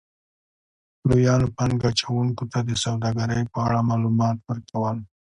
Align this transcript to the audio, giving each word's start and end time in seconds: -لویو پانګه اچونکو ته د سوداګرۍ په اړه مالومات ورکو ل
-لویو 1.05 1.53
پانګه 1.55 1.89
اچونکو 1.93 2.43
ته 2.51 2.59
د 2.67 2.69
سوداګرۍ 2.83 3.41
په 3.53 3.57
اړه 3.65 3.79
مالومات 3.89 4.37
ورکو 4.47 4.79
ل 4.95 4.97